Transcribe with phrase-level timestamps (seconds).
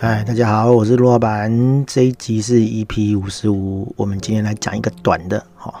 [0.00, 1.84] 嗨，大家好，我是陆老板。
[1.84, 5.74] 这一集是 EP 五十五，我们今天来讲一个短的，哈，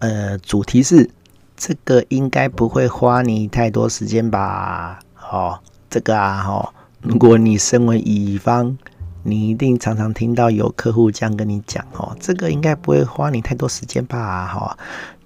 [0.00, 1.08] 呃，主题是
[1.56, 4.98] 这个应该不会花你太多时间吧？
[5.32, 5.58] 哦，
[5.88, 8.76] 这个啊，哈，如果你身为乙方，
[9.22, 14.46] 你一定常常听到有客户这样跟你讲，哦，这个应该不会花你太多时间吧？
[14.46, 14.76] 哈，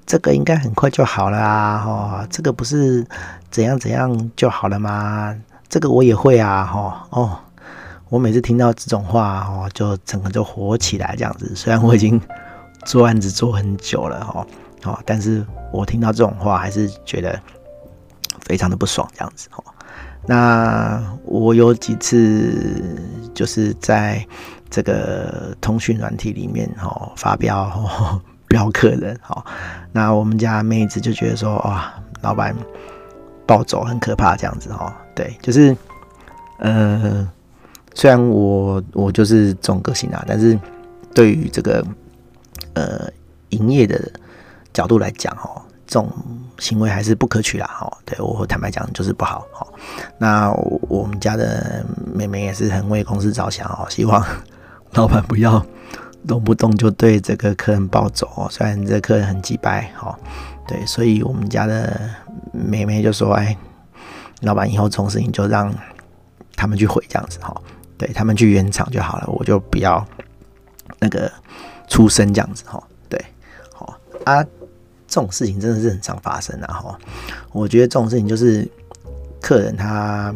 [0.06, 3.04] 这个应该很快就好了啊，哈，这个不是
[3.50, 5.34] 怎样怎样就好了吗？
[5.68, 7.40] 这个我也会啊，哈，哦。
[8.10, 11.54] 我每次听到这种话哦，就整个就火起来这样子。
[11.54, 12.18] 虽然我已经
[12.86, 14.46] 做案子做很久了哈，
[14.84, 17.38] 哦，但是我听到这种话还是觉得
[18.40, 19.64] 非常的不爽这样子哦。
[20.24, 22.82] 那我有几次
[23.34, 24.26] 就是在
[24.70, 27.70] 这个通讯软体里面哦发飙
[28.48, 29.44] 飙客人哦，
[29.92, 32.56] 那我们家妹子就觉得说哇，老板
[33.46, 34.90] 暴走很可怕这样子哦。
[35.14, 35.76] 对，就是
[36.58, 37.30] 呃。
[37.98, 40.56] 虽然我我就是这种个性啊，但是
[41.12, 41.84] 对于这个
[42.74, 43.10] 呃
[43.48, 44.00] 营业的
[44.72, 46.08] 角度来讲，哦，这种
[46.60, 49.66] 行为还是不可取啦，哦，对我坦白讲就是不好，哦。
[50.16, 50.48] 那
[50.82, 54.24] 我们家的妹妹也是很为公司着想，哦，希望
[54.92, 55.60] 老板不要
[56.24, 58.46] 动不动就对这个客人暴走，哦。
[58.48, 60.14] 虽然这客人很机掰，哦，
[60.68, 62.00] 对，所以我们家的
[62.52, 63.56] 妹妹就说：“哎，
[64.42, 65.74] 老板以后这种事情就让
[66.54, 67.52] 他们去回这样子，哈。”
[67.98, 70.06] 对他们去原厂就好了，我就不要
[71.00, 71.30] 那个
[71.88, 72.82] 出声这样子哈。
[73.08, 73.22] 对，
[73.74, 74.42] 好啊，
[75.06, 76.98] 这种事情真的是很常发生啊哈。
[77.52, 78.66] 我觉得这种事情就是
[79.42, 80.34] 客人他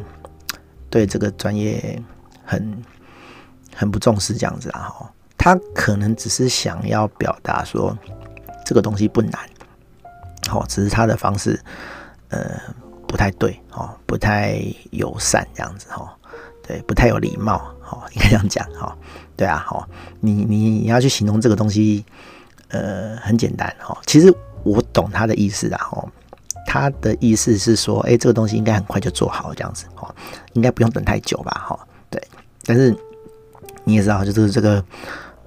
[0.91, 2.03] 对这个专业
[2.45, 2.83] 很
[3.75, 5.13] 很不重视这样子啊哈。
[5.39, 7.97] 他可能只是想要表达说
[8.65, 9.41] 这个东西不难，
[10.49, 11.61] 好，只是他的方式
[12.29, 12.61] 呃
[13.07, 16.17] 不太对哦，不太友善这样子哈。
[16.67, 18.97] 对，不太有礼貌，好，应该这样讲，哈，
[19.37, 19.89] 对啊，好，
[20.21, 22.05] 你你你要去形容这个东西，
[22.69, 26.09] 呃，很简单，哈，其实我懂他的意思啊，哈，
[26.67, 30.15] 他的意思是说，哎，这个东西应该很快就做好，这样子，哈，
[30.53, 31.79] 应该不用等太久吧，哈，
[32.09, 32.23] 对，
[32.65, 32.97] 但是
[33.85, 34.85] 你也知道，就是这个，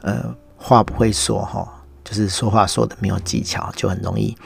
[0.01, 1.67] 呃，话不会说，哈，
[2.03, 4.37] 就是说话说的没有技巧，就很容易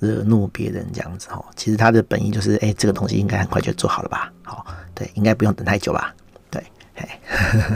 [0.00, 4.64] 惹怒别人，这样子，哈，其实他的本意就是，哎，这个东西应该很快就做好了吧，好。
[4.96, 6.14] 对，应该不用等太久吧？
[6.48, 7.08] 对，嘿，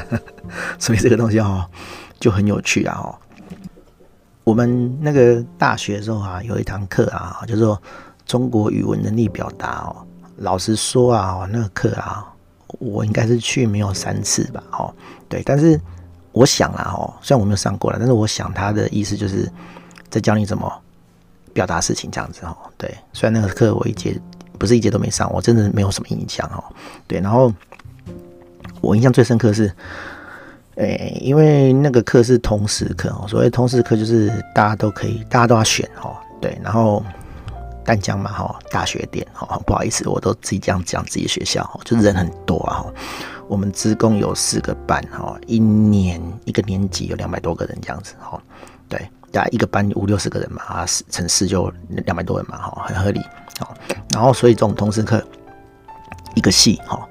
[0.79, 1.69] 所以这个东西哦，
[2.21, 2.97] 就很有趣啊！
[3.03, 3.19] 哦，
[4.45, 7.83] 我们那个大学的时候啊，有一堂课啊，叫做
[8.25, 10.06] 中国语文能力表达哦。
[10.37, 12.25] 老实说啊，那个课啊，
[12.79, 14.62] 我应该是去没有三次吧？
[14.71, 14.95] 哦，
[15.29, 15.77] 对，但是
[16.31, 19.50] 我想啊，哦，虽然我没有上过了，但是我想他的意思就是
[20.09, 20.73] 在教你怎么
[21.58, 22.56] 表达事情这样子哦。
[22.76, 24.16] 对，虽然那个课我一节。
[24.60, 26.58] 不是一节都没上，我真的没有什么印象哦。
[27.06, 27.54] 对，然后
[28.80, 29.72] 我印象最深刻是，
[30.74, 33.24] 诶、因为那个课是通识课哦。
[33.28, 36.16] 所谓通识课就是大家都可以，大家都要选哦。
[36.41, 37.04] 对，然后
[37.84, 42.84] 淡江嘛哈，大学点哈，不好意思，我都自己这样讲自己学校，就人很多啊。
[43.46, 48.42] 我们职工有四个班哈，一年一个年级有两百多个人这样子哈。
[48.88, 53.21] 对，大概一个班五六十个人嘛啊，乘四就两百多人嘛哈，很合理。
[53.59, 53.75] 好，
[54.12, 55.22] 然后所以这种通识课，
[56.34, 57.09] 一个系哈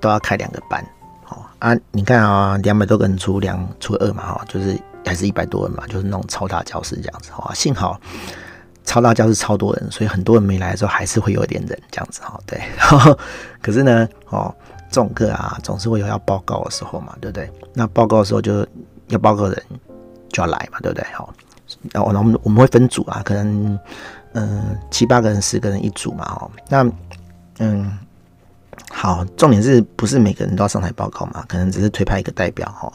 [0.00, 0.84] 都要开两个班，
[1.24, 7.52] 好啊，你看啊，两百多个人除两除二嘛哈，就是还是一百多人嘛，就是那种超大教室这样子哈。
[7.54, 8.00] 幸好
[8.84, 12.40] 超大教室超多人，所以很多人没来的时候还是会有点人这样子哈。
[12.46, 12.60] 对，
[13.60, 14.54] 可是呢，哦，
[14.88, 17.50] 这种课啊总是会有要报告的时候嘛，对不对？
[17.74, 18.66] 那报告的时候就
[19.08, 19.62] 要报告人
[20.30, 21.04] 就要来嘛，对不对？
[21.12, 21.32] 好，
[21.92, 23.78] 然后我们我们会分组啊，可能。
[24.32, 26.88] 嗯，七八个人、十个人一组嘛，哦，那
[27.58, 27.98] 嗯，
[28.88, 31.44] 好，重点是不是每个人都要上台报告嘛？
[31.48, 32.92] 可能只是推派一个代表，哈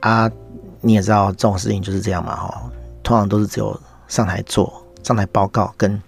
[0.00, 0.30] 啊，
[0.82, 2.62] 你也知道这种事情就是这样嘛，哈，
[3.02, 3.74] 通常都是只有
[4.06, 4.70] 上台做、
[5.02, 5.98] 上台报告，跟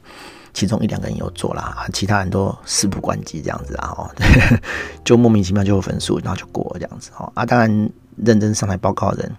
[0.52, 4.10] 其中一两个人有做啦，其他人都事不关己这样子啊，哦，
[5.02, 9.36] 就莫名其妙就有分数，然后就过这样子，哦啊，当然认真上台报告的人。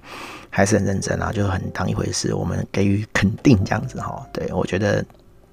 [0.56, 2.32] 还是很认真啊，就很当一回事。
[2.36, 5.02] 我们给予肯定这样子哈，对，我觉得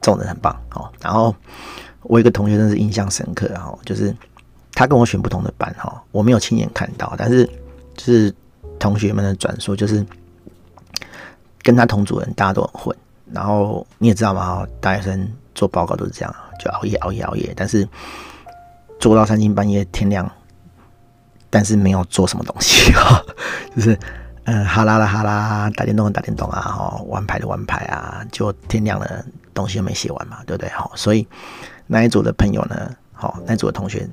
[0.02, 0.92] 这种人很棒哦。
[1.00, 1.34] 然后
[2.02, 4.14] 我一个同学真是印象深刻哈，就是
[4.74, 7.46] 他跟我选不同的班哈，我没有亲眼看到，但是
[7.96, 8.30] 就是
[8.78, 10.04] 同学们的转述，就是
[11.62, 12.96] 跟他同组人大家都很混。
[13.32, 17.88] 然后你也知道嘛，大学生做报告都是这样，就熬夜熬夜熬夜，但是
[18.98, 20.30] 做到三更半夜天亮，
[21.48, 23.24] 但是没有做什么东西哈，
[23.74, 23.98] 就是。
[24.52, 29.24] 嗯，哈啦啦哈啦，打电动打电动啊，哈，玩牌的玩牌啊，就天亮了，
[29.54, 30.68] 东西又没写完嘛，对不对？
[30.70, 31.24] 好，所以
[31.86, 34.08] 那一组的朋友呢，好，那一组的同学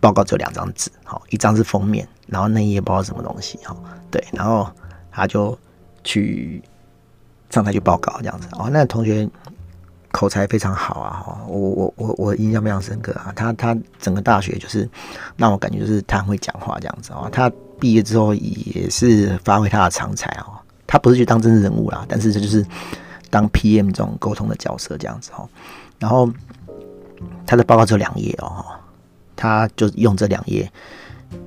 [0.00, 3.76] 报告只有两张纸，好，一张是封面，然后那一页不知道什么东西，哈，
[4.10, 4.68] 对，然后
[5.12, 5.56] 他就
[6.02, 6.60] 去
[7.50, 9.28] 上台去报告这样子，哦，那同学
[10.10, 14.90] 口才非常好啊，哈，我我我我印象非常深刻啊，他他整个大学就是
[15.36, 17.48] 让我感觉就是他很会讲话这样子啊，他
[17.80, 20.46] 毕业之后也是发挥他的长才啊，
[20.86, 22.64] 他不是去当政治人物啦，但是这就是
[23.30, 25.48] 当 PM 这种沟通的角色这样子哦，
[25.98, 26.30] 然后
[27.46, 28.64] 他的报告只有两页哦。
[29.36, 30.70] 他就用这两页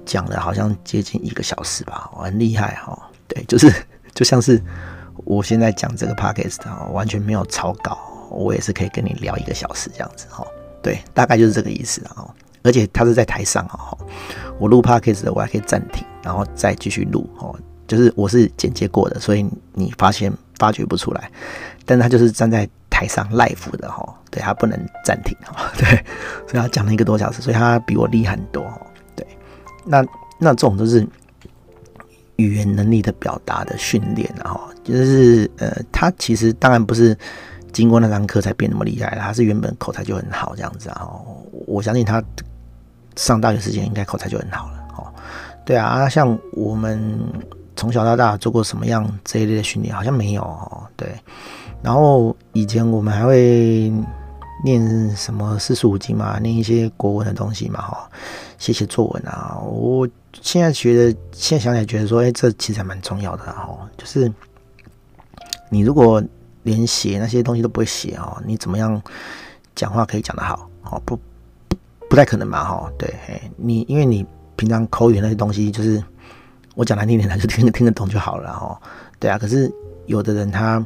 [0.06, 3.10] 讲了，好像接近一个小时吧，很厉害哈。
[3.30, 3.74] 对，就是
[4.14, 4.62] 就像是
[5.24, 6.60] 我现在讲这个 podcast
[6.92, 7.98] 完全没有草稿，
[8.30, 10.46] 我也是可以跟你聊一个小时这样子哈。
[10.84, 12.28] 对，大概就是这个意思啊。
[12.62, 13.98] 而且他是在台上哈，
[14.60, 17.56] 我录 podcast 的我还可以暂停，然后再继续录哦。
[17.88, 21.32] 就是我是剪接过的，所以你发现发觉不出来，
[21.86, 22.68] 但他就是站在。
[22.90, 24.76] 台上 live 的哈，对，他不能
[25.06, 25.88] 暂停哈，对，
[26.48, 28.82] 所以他讲了一个多小时，所以他比我厉害很多哈，
[29.16, 29.24] 对，
[29.86, 30.04] 那
[30.40, 31.08] 那这种都是
[32.38, 37.16] 语言能力的表达的训练，然后就是呃，他其实当然不是
[37.72, 41.08] 经过那堂课才变那么厉害，他是原本口才就很好这样子啊，
[41.68, 42.24] 我相信他
[43.16, 44.77] 上大学时间应该口才就很好了，
[45.68, 47.20] 对啊，像我们
[47.76, 51.14] 从小到大做过什么样这一类的训练，好像没有哦，对。
[51.84, 53.92] 然后以前我们还会
[54.64, 58.10] 念什么四书五经嘛，念一些国文的东西嘛，哈，
[58.58, 59.58] 写写作文啊。
[59.62, 60.08] 我
[60.42, 63.78] 现在觉得，现在想起来觉得说，哎，这其实还蛮重要的哈。
[63.98, 64.32] 就是
[65.70, 66.24] 你如果
[66.64, 69.02] 连写那些东西都不会写哦，你怎么样
[69.76, 70.70] 讲话可以讲得好？
[70.84, 71.20] 哦，不，
[72.10, 72.90] 不太可能嘛，哈。
[72.98, 73.14] 对，
[73.58, 74.26] 你因为你
[74.58, 76.04] 平常口语那些东西，就是
[76.76, 78.78] 我讲难听点，他就听听得懂就好了，哈。
[79.20, 79.72] 对啊，可是
[80.08, 80.86] 有的人他。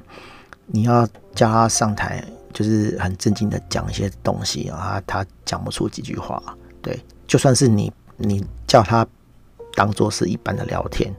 [0.74, 2.24] 你要叫他上台，
[2.54, 6.42] 就是很正经的讲一些东西啊，他讲不出几句话。
[6.82, 6.98] 对，
[7.28, 9.06] 就算是你，你叫他
[9.76, 11.14] 当做是一般的聊天，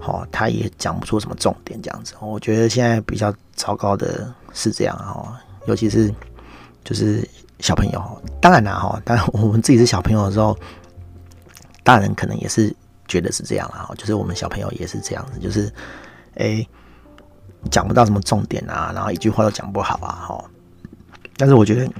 [0.00, 2.14] 好，他也讲不出什么重点这样子。
[2.20, 5.38] 我觉得现在比较糟糕的是这样哈，
[5.68, 6.12] 尤其是
[6.82, 7.24] 就是
[7.60, 8.02] 小朋友。
[8.40, 10.58] 当然啦哈，当然我们自己是小朋友的时候，
[11.84, 12.74] 大人可能也是
[13.06, 15.72] 觉得是这样啊，就是我们小朋友也是这样子，就是
[16.34, 16.66] 诶。
[17.70, 20.44] 讲不到什么重点啊，然后一句话都讲不好啊，哈。
[21.38, 21.90] 但是我觉得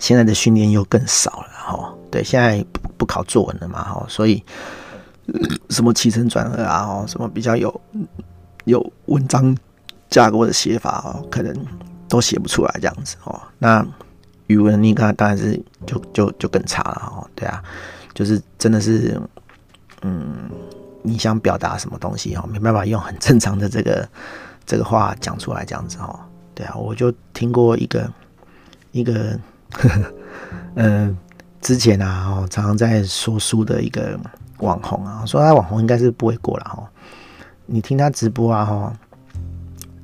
[0.00, 1.94] 现在的训练又更少了，哈。
[2.10, 2.66] 对，现在
[2.98, 4.42] 不考作文了嘛，哈，所以
[5.70, 7.80] 什么起承转合啊，哈，什么比较有
[8.64, 9.56] 有文章
[10.10, 11.54] 架构的写法哦，可能
[12.08, 13.40] 都写不出来这样子哦。
[13.60, 13.86] 那
[14.48, 17.30] 语文你看当然是就就就更差了，哈。
[17.36, 17.62] 对啊，
[18.16, 19.20] 就是真的是，
[20.02, 20.50] 嗯，
[21.02, 24.08] 你想表达什么东西哦，没办法用很正常的这个。
[24.68, 26.18] 这个话讲出来这样子哦，
[26.52, 28.12] 对啊，我就听过一个
[28.90, 29.38] 一个，
[30.74, 31.16] 嗯、 呃，
[31.60, 34.18] 之前啊，哦，常常在说书的一个
[34.58, 36.82] 网红啊，说他网红应该是不会过了哈。
[37.64, 38.92] 你听他直播啊，哈，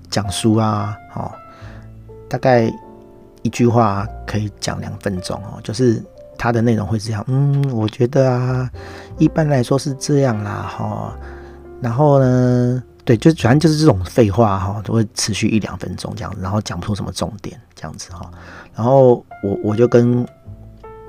[0.08, 1.28] 讲书啊，哦，
[2.28, 2.72] 大概
[3.42, 6.00] 一句话可以讲两分钟哦，就是
[6.38, 8.70] 他的内容会这样，嗯，我觉得啊，
[9.18, 11.16] 一般来说是这样啦，哈，
[11.80, 12.82] 然后呢？
[13.04, 18.30] 对，就反正就是这种废话哈，都会持续一两分钟这样，然后讲不出什么重点这样子哈。
[18.76, 20.24] 然后我我就跟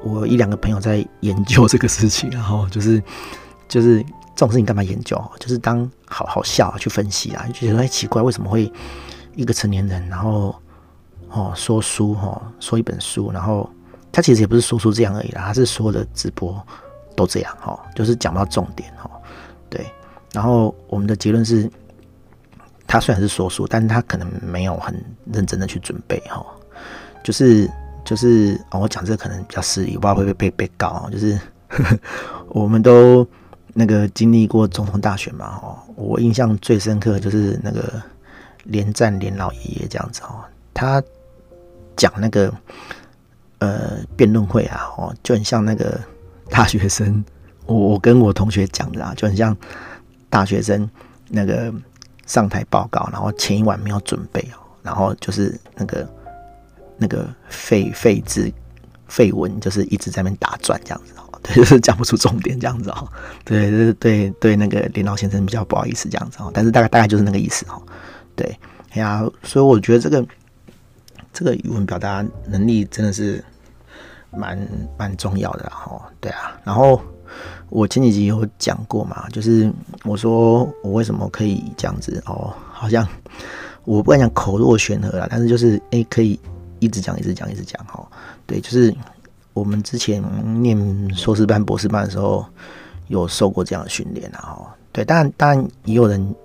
[0.03, 2.99] 我一两个朋友在研究这个事情，然后就是
[3.67, 5.23] 就是这种事情干嘛研究？
[5.39, 8.73] 就是当好好笑，去分析啊，就觉得哎奇怪，为什么会
[9.35, 10.55] 一个成年人，然后
[11.29, 13.69] 哦说书哈，说一本书，然后
[14.13, 16.65] 他其实也不是说书这样而已啦，他是说的直播
[17.17, 19.11] 都这样哈，就是讲到重点哈。
[19.69, 19.85] 对，
[20.31, 21.69] 然后我们的结论是。
[22.85, 24.93] 他虽然是说书，但是他可能没有很
[25.31, 26.45] 认真的去准备哈，
[27.23, 27.67] 就是
[28.05, 31.09] 就是、哦、我讲这个可能比较失礼，不知道会不会被被告。
[31.09, 31.39] 就是
[32.49, 33.27] 我们都
[33.73, 37.99] 那个经历过总统大选嘛哦，我印象最深刻就是那个
[38.65, 41.01] 连战连老爷爷这样子哦，他
[41.95, 42.53] 讲那个
[43.67, 45.99] 呃辩论会啊哦，就很像那个
[46.49, 47.23] 大学生，
[47.65, 49.55] 我我跟我同学讲的啊，就很像
[50.29, 50.89] 大学生
[51.29, 51.73] 那个。
[52.25, 56.07] 上台报告，然后前一晚没有准备哦，然后就是那个
[56.97, 58.49] 那个废废字
[59.09, 63.05] 废文，就是一直在那边打转这样子哦， 对，就是讲不出重点这样子哦，
[63.43, 67.79] 对对对对，那个林老先生比较不好意思这样子哦，但是大概大概就是那个意思哦，
[68.37, 68.57] 对，
[68.91, 70.25] 哎呀，所以我觉得这个
[71.33, 73.43] 这个语文表达能力真的是
[74.35, 77.01] 蛮蛮重要的哈，对啊，然后。
[77.69, 79.71] 我前几集有讲过嘛，就是
[80.03, 83.07] 我说我为什么可以这样子哦，好像
[83.83, 86.39] 我不敢讲口若悬河啦，但是就是诶、可以
[86.77, 88.07] 一直讲一直讲一直讲哈，
[88.45, 88.93] 对，就是
[89.53, 90.23] 我们之前
[90.61, 90.77] 念
[91.15, 92.45] 硕士班、博士班的时候，
[93.07, 94.37] 有受过这样的训练啊。
[94.37, 96.35] 哈，对，当然，当然也有人，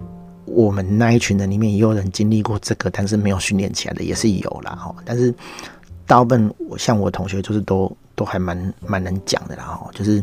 [0.47, 4.75] 我们那一群人里面也有人经历过这个，但是没有训练起来的也是有啦。
[4.75, 5.35] 哈，但是
[6.09, 9.63] 大部分我像我同学，就是都都还蛮蛮能讲的啦。
[9.63, 10.19] 哈，就是，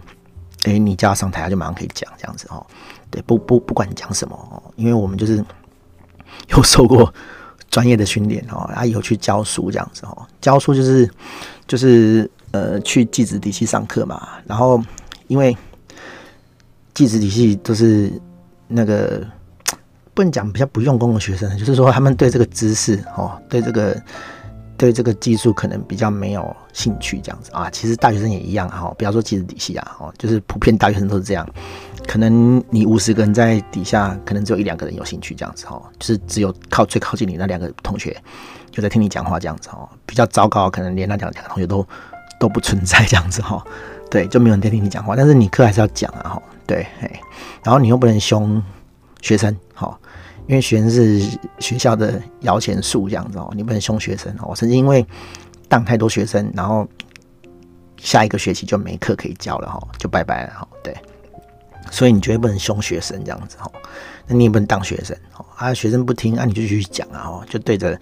[0.64, 2.46] 哎、欸，你叫他上台，他就马上可以讲这样子。
[2.50, 2.66] 哦，
[3.10, 5.42] 对，不不不管讲什么哦，因为我们就是
[6.50, 7.14] 有受过。
[7.72, 11.10] 专业的训练哦，他有去教书这样子哦，教书就是
[11.68, 14.82] 就是呃去技职体系上课嘛，然后
[15.28, 15.58] 因为
[16.94, 18.14] 技职体系都是
[18.70, 19.28] 那个
[20.14, 24.02] 不能讲比较不用功的学生，就是说他们对这个知识哦，对这个。
[24.78, 31.48] 对这个技术可能比较没有兴趣，这样子啊，其实大学生也一样哈，不要说技术体系啊，哦，就是普遍大学生都是这样。
[32.08, 38.16] 可能你五十个人在底下，可能只有一两个人有兴趣这样子哦，就是只有靠最靠近你那两个同学
[38.70, 39.88] 就在听你讲话这样子哦。
[40.06, 41.88] 比较糟糕，可能连那两两个同学都
[42.40, 43.64] 都不存在这样子哈。
[44.12, 46.44] 对，就没有人在听你讲话，但是你课还是要讲啊哈。
[46.68, 46.86] 对，
[47.64, 48.62] 然后你又不能凶
[49.22, 49.98] 学生哈。
[50.48, 51.20] 因为学生是
[51.60, 54.46] 学校的摇钱树这样子哦，你不能凶学生哦。
[54.50, 55.06] 我曾经因为
[55.68, 56.88] 当太多学生，然后
[57.98, 60.68] 下一个学期就没课可以教了哈，就拜拜了哈。
[60.84, 60.96] 对，
[61.90, 63.72] 所以你绝对不能凶学生这样子哈。
[64.28, 68.00] 那你也不能当学生哦，啊，学生不听，啊，你就继续讲啊，哦就对着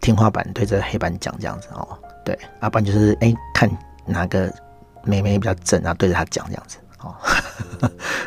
[0.00, 1.98] 天花板、对着黑板讲这样子哦。
[2.24, 3.68] 对，要不然就是哎，看
[4.06, 4.52] 哪个
[5.04, 7.14] 妹妹比较正啊，对着她讲这样子哦。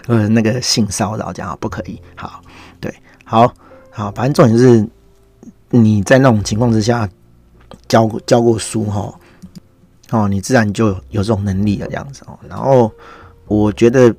[0.08, 2.02] 呃， 那个性骚扰这样不可以。
[2.18, 2.42] 好，
[2.82, 2.94] 对。
[3.26, 3.52] 好
[3.90, 4.88] 好，反正重点是
[5.72, 7.10] 你在那种情况之下
[7.88, 9.14] 教教过书哈，
[10.12, 12.38] 哦，你自然就有这种能力了这样子哦。
[12.48, 12.92] 然后
[13.48, 14.14] 我觉得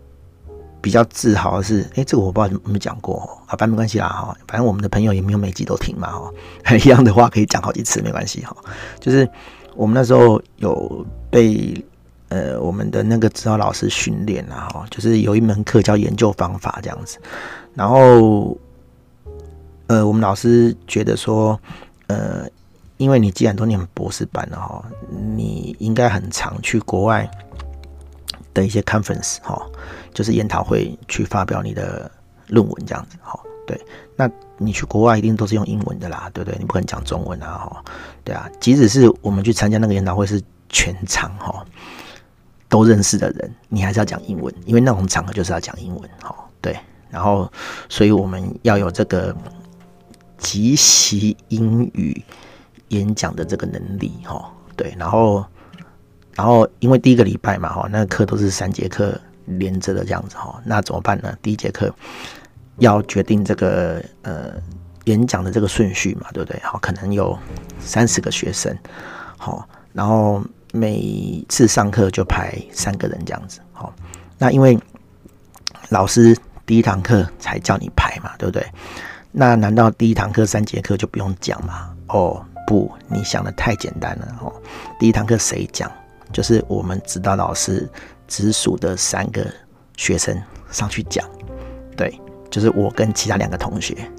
[0.81, 4.37] 比较自豪的是，哎、这个我不知道有没有讲过，好，反正没关系啦哈。
[4.49, 6.33] 反正我们的朋友也没有每集都听嘛哈，
[6.77, 8.57] 一样的话可以讲好几次没关系哈。
[8.99, 9.29] 就是
[9.77, 11.85] 我们那时候有被
[12.29, 17.19] 呃我们的那个指导老师训练啊哈，就是有一门课叫研究方法这样子，
[17.75, 18.57] 然后。
[19.89, 21.59] 呃，我们老师觉得说，
[22.09, 22.45] 呃，
[22.97, 24.85] 因为你既然都念博士班了哈，
[25.37, 27.31] 你应该很常去国外
[28.53, 29.65] 的一些 conference 哈，
[30.13, 32.11] 就是研讨会去发表你的
[32.49, 33.39] 论文这样子哈。
[33.65, 33.81] 对，
[34.17, 34.29] 那
[34.59, 36.59] 你去国外一定都是用英文的啦，对不对？
[36.59, 37.85] 你不可能讲中文啊哈。
[38.25, 41.65] 对啊，即使是我们去参加那个研讨会是全场哈
[42.69, 46.35] 都认识的人，你还是要讲英文，因为那种场合就是要讲英文哈。
[46.61, 46.77] 对，
[47.09, 47.49] 然后
[47.89, 49.37] 所以我们要有这个。
[50.39, 52.23] 即席英语
[52.89, 55.45] 演讲的这个能力，哈，对，然后，
[56.35, 61.37] 然后因为第一个礼拜嘛，哈，那个课都是三节课连着的这样子，哈，那怎么办呢？
[61.43, 61.93] 第一节课
[62.79, 64.53] 要决定这个呃
[65.05, 66.61] 演讲的这个顺序嘛，对不对？
[66.63, 67.37] 好，可能有
[67.81, 68.77] 三十个学生，
[69.37, 73.93] 好，然后每次上课就排三个人这样子，好，
[74.39, 74.79] 那因为
[75.89, 78.65] 老师第一堂课才叫你排嘛，对不对？
[79.39, 81.95] 那难道第一堂课三节课就不用讲吗？
[82.09, 84.51] 哦，不，你想的太简单了哦。
[84.99, 85.93] 第一堂课谁讲？
[86.33, 87.87] 就是我们指导老师
[88.27, 89.47] 直属的三个
[89.95, 91.29] 学生上去讲。
[91.99, 94.11] 对，就是我跟其他两个同学。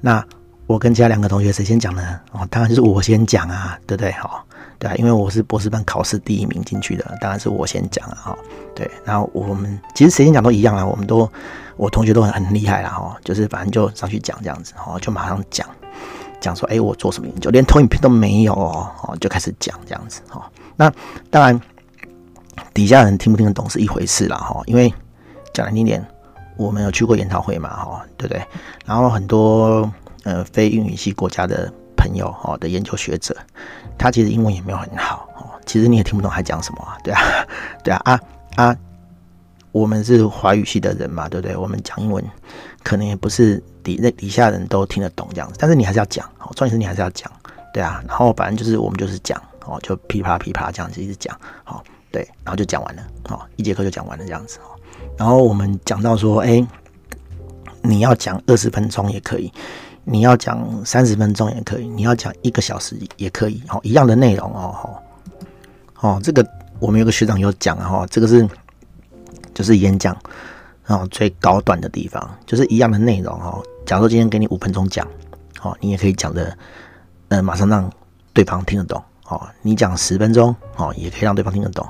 [0.00, 0.24] 那
[0.66, 2.18] 我跟其他两个同学谁先讲呢？
[2.32, 4.10] 哦，当然就是我先讲啊，对不对？
[4.12, 4.46] 好，
[4.78, 8.18] 对啊，因为我是博士班考试第一名进去的，当然是我先讲啊。
[8.24, 8.38] 哈，
[8.74, 11.30] 对，然后我们其实谁先讲都一样啊，我们都。
[11.76, 15.64] 我同学都很很厉害啦，哈，就是反正就上去讲这样子，哈，就马上讲
[16.40, 20.50] 讲说，哎、我做什么研究，连投影片都没有哦，哦就开始讲这样子，哈。
[20.74, 20.92] 那
[21.30, 21.60] 当然，
[22.74, 24.92] 底下人听不听得懂是一回事啦，哈，因为
[25.54, 26.04] 讲难听点，
[26.56, 28.44] 我们有去过研讨会嘛，哈，对不对？
[28.84, 29.88] 然后很多
[30.24, 33.36] 呃非英语系国家的朋友，哦的研究学者，
[33.98, 37.20] 他其实英文也没有很好，哦，其实你也听不懂他讲什么啊，对啊，
[37.82, 38.20] 对啊，啊
[38.56, 38.76] 啊。
[39.70, 41.54] 我们是华语系的人嘛，对不对？
[41.54, 42.24] 我们讲英文
[42.82, 47.30] 可能也不是底那底下人都听得懂这样子，但是你还是要讲，好，重点是你还是要讲，
[47.72, 48.02] 对啊。
[48.08, 54.72] 然后反正就是我们就是讲，哦，就噼啪噼啪这样子一直讲，好，对，然后就讲完了，好，一节课就讲完了这样子哦，
[55.18, 56.66] 然后我们讲到说，哎，
[57.82, 59.52] 你要讲二十分钟也可以，
[60.10, 65.02] 你要讲三十分钟也可以，你要讲一个小时也可以，好，一样的内容哦，好，
[66.00, 66.46] 哦，这个
[66.78, 68.48] 我们有个学长有讲哈，这个是。
[69.54, 70.16] 就是演讲，
[70.86, 73.60] 哦，最高段的地方就是一样的内容哦。
[73.84, 75.04] 假如今天给你五分钟讲，
[75.62, 76.56] 哦，你也可以讲的，
[77.26, 77.90] 呃，马上让
[78.32, 79.48] 对方听得懂，哦。
[79.62, 81.86] 你讲十分钟，哦，也可以让对方听得懂。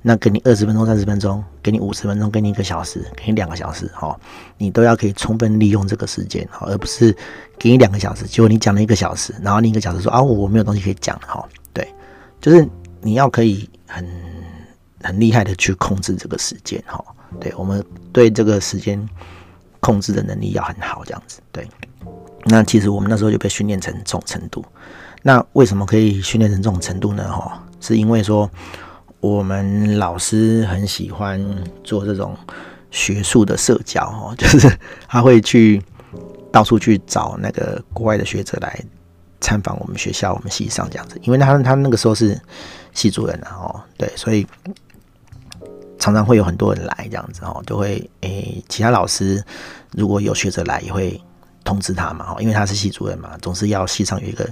[0.00, 4.18] 那给你二十分钟、三十分钟，给你五十分钟，给你一个小时，给你两个小时，哦，
[4.58, 7.16] 你都要可以充分利用这个时间，哦，而不是
[7.58, 11.86] 给你两个小时，结果你讲了一个小时，然后另一个小时说啊，我没有东西可以讲，哈，对，
[12.40, 12.68] 就是
[13.00, 14.06] 你要可以很。
[15.04, 17.04] 很厉害的去控制这个时间哈。
[17.40, 19.04] 对，我们对这个时间
[19.80, 21.40] 控制的能力要很好，这样子。
[21.50, 21.68] 对，
[22.44, 24.64] 那其实我们那时候就被训练成这种程度。
[25.22, 27.30] 那为什么可以训练成这种程度呢？
[27.30, 28.50] 哈，是因为说
[29.20, 31.40] 我们老师很喜欢
[31.84, 32.36] 做这种
[32.90, 34.70] 学术的社交，哈，就是
[35.08, 35.82] 他会去
[36.50, 38.80] 到处去找那个国外的学者来
[39.40, 41.18] 参访我们学校、我们系上这样子。
[41.22, 42.40] 因为他他那个时候是
[42.92, 44.46] 系主任啊，哦，对，所以。
[45.98, 49.40] 常常会有很多人来这样子哦，就会诶、其他老师
[49.92, 51.22] 如果有学者来，也会
[51.64, 54.48] 通知他嘛，因为他是系主任嘛，总是要系上有一个，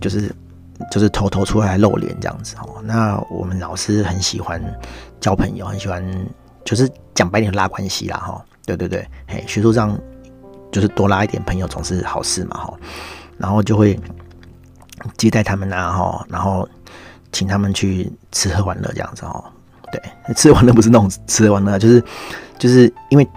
[0.00, 0.34] 就是
[0.90, 2.82] 就是偷偷出来露脸这样子哦。
[2.82, 4.62] 那我们老师很喜欢
[5.20, 6.04] 交朋友，很喜欢
[6.64, 9.98] 就是讲白点拉关系啦哈，对对对，嘿，学术上
[10.70, 12.74] 就是多拉一点朋友总是好事嘛哈，
[13.38, 13.98] 然后就会
[15.16, 16.68] 接待他们啊哈，然后
[17.32, 19.44] 请他们去吃喝玩乐这样子哦。
[19.90, 22.02] 对，吃喝玩乐不是那种吃喝玩乐，就是
[22.58, 23.28] 就是因为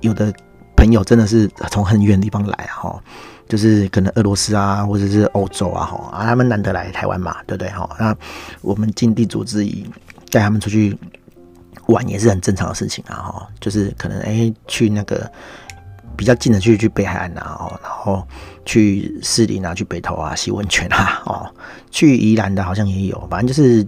[0.00, 0.32] 有的
[0.80, 2.98] 朋友真的是从很远的地方来哈，
[3.46, 7.86] 就是可能俄罗斯啊，或者是欧洲啊哈，啊他们难得来台湾嘛，对不对哈？
[7.98, 8.16] 那
[8.62, 9.86] 我们尽地主之谊，
[10.30, 10.96] 带他们出去
[11.88, 15.30] 玩也是很正常的事情啊哈，就是可能哎、去那个
[16.16, 18.26] 比较近的去去北海岸啊，哦然后
[18.64, 21.54] 去士林啊，去北投啊洗温泉啊，哦，
[21.90, 23.86] 去宜兰的好像也有，反正就是。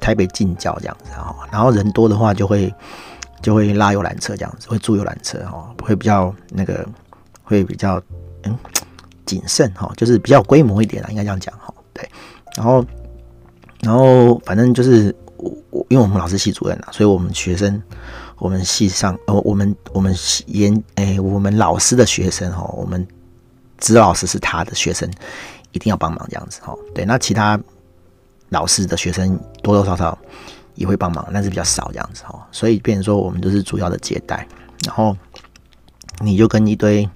[0.00, 2.72] 台北近郊这样子啊，然后人多的话就会
[3.42, 6.86] 就会拉游览车这样子，会租游览车哦，会比较那个
[7.42, 8.00] 会比较
[8.42, 8.58] 嗯
[9.24, 11.72] 谨慎哈，就是比较规模一点啊，应该这样讲哈。
[11.92, 12.08] 对，
[12.56, 12.84] 然后
[13.80, 17.82] 然后反正就是我我因为我们老师系主任啊，所以我们学生
[18.38, 20.14] 我们系上呃我们我们
[20.46, 23.06] 研哎、我们老师的学生哈，我们
[23.78, 25.10] 指导老师是他的学生，
[25.72, 26.74] 一定要帮忙这样子哈。
[26.94, 27.60] 对，那其他。
[28.50, 30.18] 老师的学生多多少少
[30.78, 34.46] 也会帮忙，但是比较少这样子哦，所以变成说我们就是主要的接待，
[34.86, 35.14] 然后
[36.20, 37.06] 你就跟一堆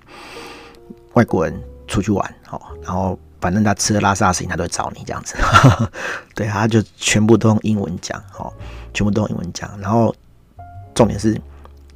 [1.15, 5.37] 外国人出去玩哦，然后反正他吃喝拉撒事情他都会找你这样子，
[6.35, 8.53] 对，他就全部都用英文讲哦，
[8.93, 10.15] 全部都用英文讲，然后
[10.93, 11.41] 重点是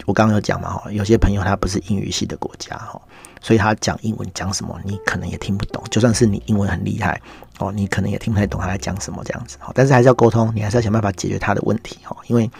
[0.06, 3.00] 我刚刚有讲嘛哈，有些朋友他不是英语系的国家哈。
[3.42, 5.80] 所以他讲英文讲什么，你可能也听不懂。
[5.88, 7.20] 就算是你英文很厉害
[7.58, 9.56] 哦，你可能也听不太懂他在讲什么这样子。
[9.74, 12.50] 但是还是要沟通，你还是要想办法解决他的问题哦，因为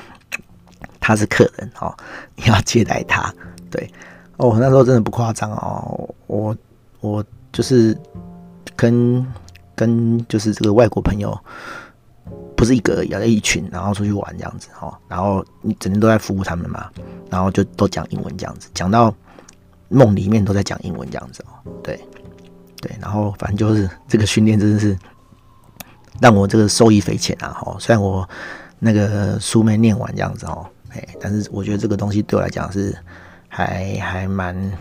[1.01, 1.95] 他是客人哦，
[2.37, 3.33] 你要接待他。
[3.71, 3.91] 对
[4.37, 6.57] 哦，那时候真的不夸张哦，我
[7.01, 7.97] 我就是
[8.75, 9.27] 跟
[9.75, 11.39] 跟就是这个外国朋友
[12.57, 16.91] 不是一个，要一群，然后出去玩这样子哦，然后你整天都在服务他们嘛，
[17.31, 19.15] 然后就都讲英文这样子，讲到。
[19.89, 21.97] 梦里面都在讲英文这样子哦，对，
[22.81, 24.97] 对，然后反正就是这个训练真的是
[26.21, 27.49] 让我这个受益匪浅啊！
[27.49, 28.29] 哈，虽然我
[28.79, 32.97] 那个书没念完这样子哦，哎，但是我觉得这个东西对我来讲是
[33.49, 34.73] 还还蛮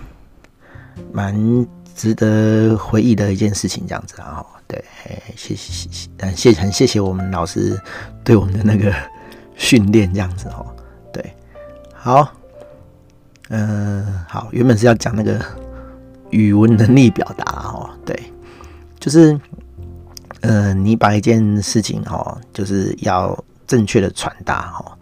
[1.12, 4.46] 蛮值得回忆的一件事情这样子啊！
[4.68, 7.80] 对，哎，谢谢谢谢，嗯，谢很谢谢我们老师
[8.24, 8.94] 对我们的那个
[9.56, 10.66] 训练这样子哦，
[11.12, 11.34] 对，
[11.94, 12.30] 好。
[13.50, 15.40] 嗯、好，原本是要讲那个
[16.32, 18.18] 语文能力表达哦，对，
[19.00, 19.40] 就是，
[20.42, 24.98] 呃，你把一件事情哦，就是要正确的传达哈，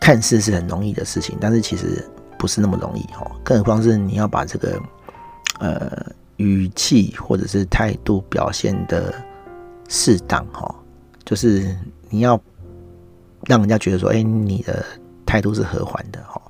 [0.00, 2.06] 看似是很容易的事情，但是其实
[2.38, 4.80] 不是那么容易哦，更何况是你要把这个
[5.58, 5.90] 呃
[6.36, 9.14] 语气或者是态度表现得
[9.88, 10.74] 适当哈，
[11.24, 11.76] 就是
[12.08, 12.40] 你要
[13.46, 14.84] 让人家觉得说，哎，你的
[15.24, 16.40] 态度是和缓的哈。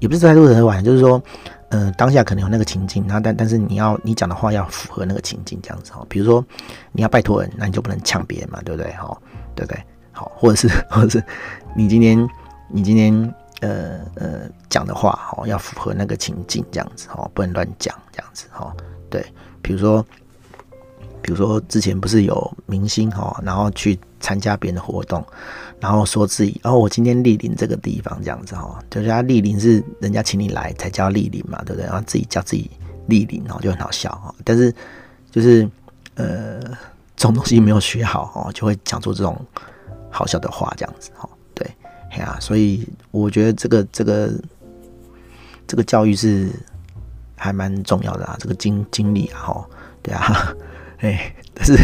[0.00, 1.22] 也不是态度很晚，就是说，
[1.70, 6.04] 呃，当下可能有那个情境，那但但是你要你讲的话要符合那个情境这样子哈。
[6.08, 6.44] 比如说
[6.92, 8.92] 你要拜托人，那你就不能呛别人嘛，对不对？
[8.92, 9.16] 哈，
[9.54, 9.80] 对不对？
[10.12, 11.24] 好，或者是 或者是
[11.76, 12.28] 你今天
[12.68, 18.74] 你今天呃呃讲的话哈，要符合那个情境这样子哈，不能乱讲这样子哈。
[19.08, 19.24] 对，
[19.62, 20.04] 比如说
[21.30, 25.24] 比如说之前不是有明星哈，然后去参加别人的活动。
[25.78, 31.86] 然后说自己，哦，我今天莅临这个地方，这样子哈，就是他莅临是人家请你来才叫莅临嘛，对不对？
[31.86, 32.68] 然后自己叫自己
[33.08, 34.34] 莅临，然后就很好笑哈。
[34.42, 34.74] 但是
[35.30, 35.70] 就是
[36.16, 36.60] 呃，
[37.14, 39.40] 这种东西没有学好哦，就会讲出这种
[40.10, 41.30] 好笑的话，这样子哈。
[41.54, 41.64] 对，
[42.10, 44.32] 哎呀，所以我觉得这个这个
[45.68, 46.50] 这个教育是
[47.36, 49.66] 还蛮重要的啊，这个经经历啊，哈，
[50.02, 50.52] 对啊，
[51.00, 51.76] 哎，但是。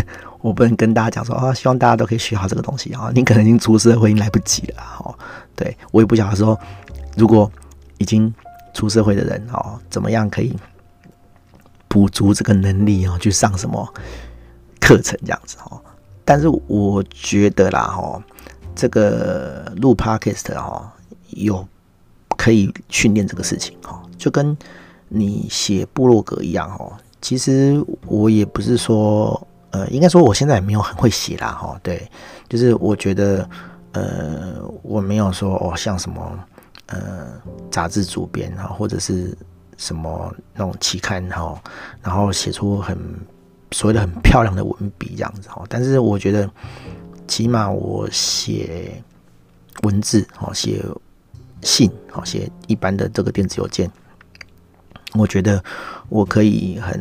[0.42, 3.10] 我不能跟大家讲说啊，希望大家都可以学好这个东西啊。
[3.12, 5.12] 你可能已经出社会，已经来不及了哦。
[5.56, 6.56] 对，我也不晓得说，
[7.16, 7.50] 如果
[7.98, 8.32] 已经
[8.72, 10.54] 出社会的人哦，怎么样可以
[11.88, 13.92] 补足这个能力哦，去上什么
[14.78, 15.82] 课程这样子哦。
[16.24, 18.22] 但是我觉得啦，哦，
[18.76, 20.94] 这个录 Podcast 哈，
[21.30, 21.66] 有
[22.36, 24.56] 可以训练这个事情哈，就跟
[25.08, 26.96] 你写部落格一样哈。
[27.20, 31.78] 其实我也不是说，呃，应该说我现在也没有很会写啦哈。
[31.82, 32.08] 对，
[32.48, 33.48] 就是我觉得，
[33.92, 36.38] 呃，我没有说哦，像什么
[36.86, 37.32] 呃
[37.70, 39.36] 杂志主编哈，或者是
[39.76, 41.60] 什么那种期刊哈，
[42.02, 42.98] 然后写出很。
[43.72, 46.48] 所谓的很漂亮的文笔这样子哈，但是我觉得
[47.26, 49.02] 起码我写
[49.82, 50.84] 文字哦，写
[51.62, 53.90] 信哦，写一般的这个电子邮件，
[55.18, 55.62] 我觉得
[56.08, 57.00] 我可以很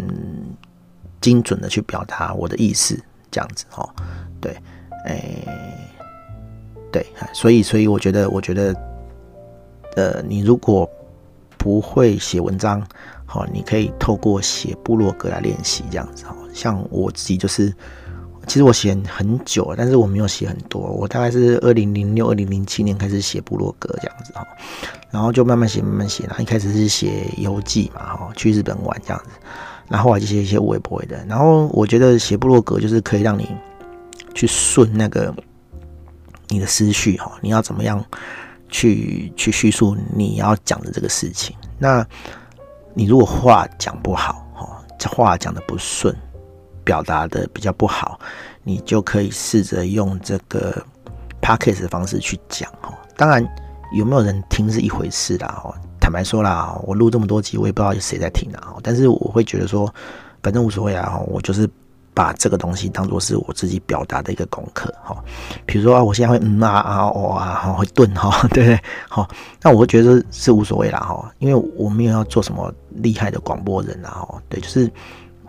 [1.21, 2.99] 精准的去表达我的意思
[3.31, 3.89] 这样子哦，
[4.39, 4.55] 对，
[5.05, 5.21] 哎，
[6.91, 8.75] 对，所以所以我觉得我觉得，
[9.95, 10.89] 呃，你如果
[11.57, 12.85] 不会写文章，
[13.25, 16.35] 好，你可以透过写部落格来练习这样子哈。
[16.53, 17.73] 像我自己就是，
[18.47, 20.81] 其实我写很久，但是我没有写很多。
[20.81, 24.45] 我大概是二零零六、二零零七年开始写部落格这样子哈，
[25.11, 26.23] 然后就慢慢写，慢慢写。
[26.25, 29.31] 然后一开始是写游记嘛，哈，去日本玩这样子，
[29.89, 31.25] 然后后来就写一些微博的。
[31.27, 33.47] 然后我觉得写部落格就是可以让你
[34.33, 35.33] 去顺那个
[36.47, 38.03] 你的思绪哈，你要怎么样
[38.69, 41.55] 去去叙述你要讲的这个事情。
[41.77, 42.05] 那
[42.93, 46.15] 你如果话讲不好，哈，这话讲的不顺。
[46.85, 48.17] 表达的比较不好，
[48.63, 50.81] 你就可以试着用这个
[51.41, 52.93] podcast 的方式去讲哦。
[53.17, 53.45] 当然，
[53.93, 55.73] 有没有人听是一回事啦哦。
[55.99, 58.75] 坦白说啦，我录这么多集，我也不知道有谁在听啊。
[58.83, 59.91] 但是我会觉得说，
[60.43, 61.19] 反正无所谓啊。
[61.25, 61.67] 我就是
[62.13, 65.17] 把这个东西当做是我自己表达的一个功课哈。
[65.65, 68.79] 比如说啊，我现在会嗯啊啊哦啊，会顿哈， 对不对？
[69.09, 69.27] 好，
[69.61, 74.11] 那我会觉得是无所谓啦哈，因为我没有要做什么厉害的广播人啊。
[74.11, 74.41] 哈。
[74.47, 74.91] 对，就是。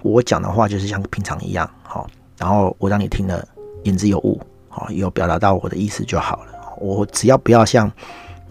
[0.07, 2.07] 我讲的话就是像平常一样，好，
[2.39, 3.47] 然后我让你听了
[3.85, 6.53] 言之有物，好，有表达到我的意思就好了。
[6.79, 7.91] 我只要不要像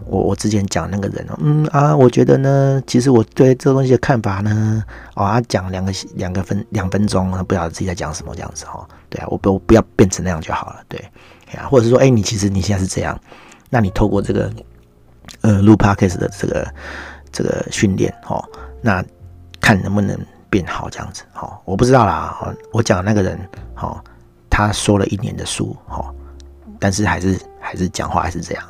[0.04, 4.82] 我我之前讲那个人，嗯啊，我觉得呢，其实我对这个东西的看法呢，
[5.14, 10.98] 哦，他讲两个两个分两分钟，不晓得自己在讲什么这样子哈，对啊，我不我不要变成那样就好了，对，
[11.56, 13.18] 啊，或者是说，哎，你其实你现在是这样，
[13.70, 14.50] 那你透过这个
[15.42, 16.74] 呃录 podcast 的这个
[17.30, 18.44] 这个训练，哦，
[18.82, 19.04] 那
[19.60, 20.18] 看能不能。
[20.48, 22.54] 变好这样子，好，我不知道啦。
[22.72, 23.38] 我讲那个人，
[23.74, 24.02] 好，
[24.48, 26.14] 他说了一年的书，好，
[26.78, 28.64] 但是还是还是讲话还是这样。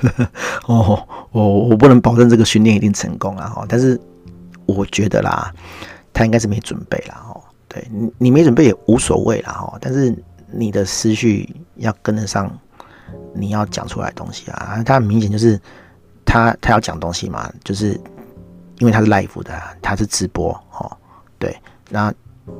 [0.66, 3.48] 哦，我我不能保证这个训练一定成功啊。
[3.48, 4.00] 哈，但是
[4.66, 5.52] 我觉得啦，
[6.12, 7.22] 他应该是没准备啦。
[7.28, 9.52] 哦，对你你没准备也无所谓啦。
[9.52, 10.14] 哈，但是
[10.50, 12.50] 你的思绪要跟得上
[13.34, 14.82] 你要讲出来东西啊。
[14.84, 15.60] 他很明显就是
[16.24, 18.00] 他他要讲东西嘛，就是
[18.78, 19.52] 因为他是 live 的，
[19.82, 20.96] 他是直播，哈。
[21.40, 22.12] 对，那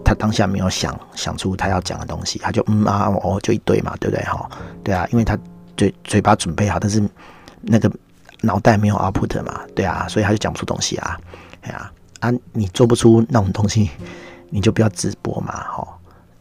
[0.04, 4.50] 他当下没有想想出他要讲的东西，他就嗯啊哦就一堆嘛，对不对哈？
[4.82, 5.38] 对啊，因为他
[5.76, 7.02] 嘴嘴巴准备好，但是
[7.60, 7.90] 那个
[8.40, 11.20] 脑袋没有 output 嘛，对啊，所以他就讲不出东西啊。
[11.62, 13.90] 哎呀啊，你做不出那种东西，
[14.48, 15.86] 你就不要直播嘛，哈。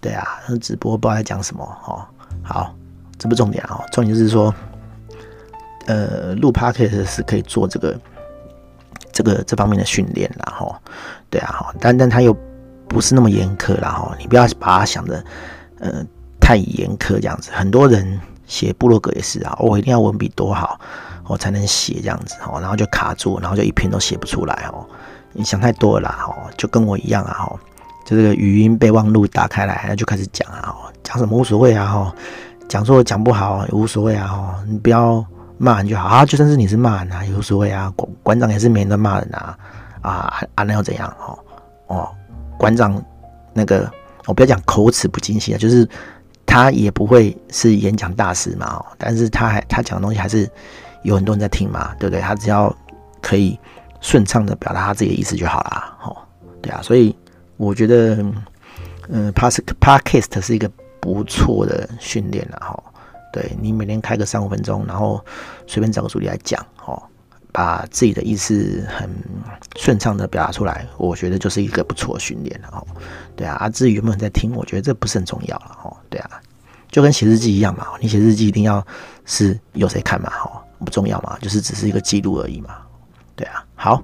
[0.02, 2.10] 对啊，那直播不知道在讲什么哈。
[2.42, 2.76] 好，
[3.18, 4.54] 这不重点啊，重点就是说，
[5.88, 8.00] 呃，录 podcast 是可以做这个。
[9.20, 10.74] 这个这方面的训练，然后，
[11.30, 12.34] 对啊，但但他又
[12.88, 15.22] 不是那么严苛，然后你不要把他想的，
[15.82, 16.06] 呃，
[16.40, 17.52] 太严苛这样子。
[17.54, 20.80] 很多人写部落格也是啊，我一定要文笔多好，
[21.28, 24.88] 我才能写这样子，哦，然后就卡住，然后就一篇都写不出来，哦，
[25.34, 27.60] 你想太多了啦，哦，就跟我一样啊，哦，
[28.06, 32.16] 就这个语音备忘录打开来，那就开始讲啊，哦，讲什么无所谓啊，哦，
[32.70, 35.26] 讲错讲不好也无所谓啊，哦，你不要。
[35.60, 37.94] 骂人就好啊，就算是你是骂人啊，有所谓啊。
[37.96, 39.58] 馆馆长也是没人骂人啊，
[40.02, 41.14] 啊啊，那又怎样？
[41.20, 41.38] 哦
[41.88, 42.10] 哦，
[42.58, 43.04] 馆长
[43.54, 43.92] 那个，
[44.26, 45.88] 我不要讲口齿不清晰啊，就是
[46.46, 50.50] 他也不会是演讲大师嘛，哦，但是他还他讲的东西还是
[51.04, 52.22] 有很多人在听嘛，对不对？
[52.22, 52.74] 他只要
[53.22, 53.60] 可以
[54.00, 55.98] 顺畅的表达他自己的意思就好啦。
[56.04, 56.16] 哦，
[56.62, 57.14] 对啊，所以
[57.58, 58.24] 我觉得，
[59.10, 62.84] 嗯，Podcast 是一个不错的训练了，哈。
[63.32, 65.24] 对，你每天开个三五分钟，然后
[65.68, 67.02] 随便找个主题来讲，哦，
[67.52, 69.10] 把自己的意思很
[69.76, 72.86] 顺畅的表达出来，我觉得就是一个不错的训练了，哦，
[73.36, 76.42] 对啊，啊，至于有没有人在听，我觉得这不是很重要了，哦，对啊，
[76.90, 78.86] 就跟写日记一样嘛，你写日记一定要
[79.26, 82.78] 是有谁看嘛，哦，不重要嘛，就是只是一个记录而已嘛，
[83.36, 84.04] 对啊，好，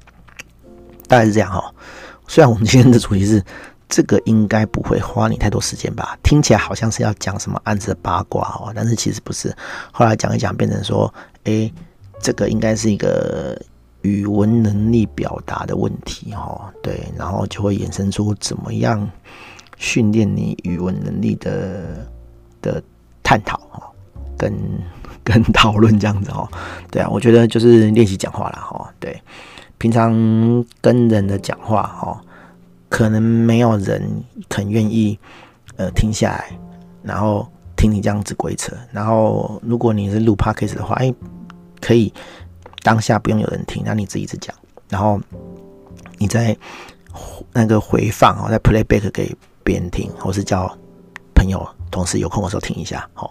[1.08, 1.74] 大概是这样哈，
[2.28, 3.44] 虽然我们今天的主题是。
[3.88, 6.18] 这个应该不会花你太多时间吧？
[6.24, 9.56] 听起来好像是要讲什么案子的八卦哦，但是其实不是。
[9.92, 11.72] 后来讲一讲，变成说，哎，
[12.20, 13.60] 这个应该是一个
[14.02, 19.08] 语文能力表达的问题哦，对，然后就会衍生出怎么样
[19.78, 22.08] 训练你语文能力的
[22.62, 22.84] 的
[23.22, 23.84] 探讨哦，
[24.38, 24.54] 跟
[25.24, 26.50] 跟讨论这样子哦。
[26.90, 28.60] 对啊，我觉得就是练习讲话啦。
[28.60, 28.94] 哈。
[29.00, 29.22] 对，
[29.78, 30.12] 平常
[30.82, 32.22] 跟人的讲话哈，
[32.96, 34.10] 可能没有人
[34.48, 35.20] 肯愿意
[35.76, 36.58] 呃停下来，
[37.04, 38.72] 然后听你这样子鬼扯。
[38.90, 41.14] 然后如果你是录 podcast 的话，哎，
[41.82, 42.14] 可以
[42.84, 44.56] 当下不用有人听，那你自己一直讲，
[44.88, 45.20] 然后
[46.18, 46.56] 你再
[47.52, 50.74] 那个回放哦，再 playback 给别人听，或是叫
[51.34, 53.30] 朋友、同事有空的时候听一下，哦，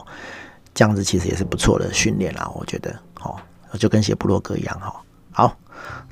[0.74, 3.34] 这样子其实也是不错的训练啦，我觉得，哦，
[3.78, 4.94] 就跟写部落格一样，哈，
[5.32, 5.56] 好，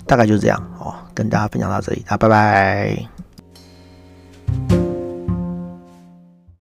[0.06, 3.11] 大概就是这样，哦，跟大家分享到这里，那拜拜。
[4.52, 4.81] Bye.